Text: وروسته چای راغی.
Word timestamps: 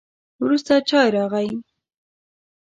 وروسته 0.43 0.73
چای 0.89 1.07
راغی. 1.15 1.49